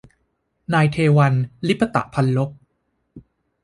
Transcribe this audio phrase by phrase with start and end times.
[0.73, 1.33] นายเทวัญ
[1.67, 2.49] ลิปตพัลลภ